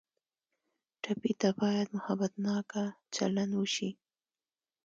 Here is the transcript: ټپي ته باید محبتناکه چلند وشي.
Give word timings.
ټپي 1.03 1.33
ته 1.41 1.49
باید 1.61 1.87
محبتناکه 1.97 2.83
چلند 3.15 3.51
وشي. 3.55 3.89